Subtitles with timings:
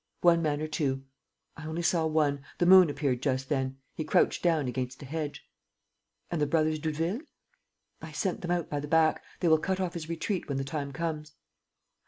[0.21, 1.03] "One man or two?"
[1.55, 2.43] "I only saw one...
[2.57, 3.77] the moon appeared just then...
[3.93, 5.47] he crouched down against a hedge."
[6.31, 7.21] "And the brothers Doudeville?"
[8.01, 9.23] "I sent them out by the back.
[9.41, 11.33] They will cut off his retreat when the time comes."